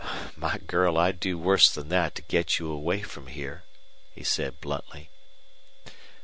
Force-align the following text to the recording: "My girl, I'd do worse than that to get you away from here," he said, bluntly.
"My 0.35 0.57
girl, 0.57 0.97
I'd 0.97 1.19
do 1.19 1.37
worse 1.37 1.69
than 1.69 1.89
that 1.89 2.15
to 2.15 2.23
get 2.23 2.57
you 2.57 2.71
away 2.71 3.03
from 3.03 3.27
here," 3.27 3.65
he 4.09 4.23
said, 4.23 4.59
bluntly. 4.59 5.11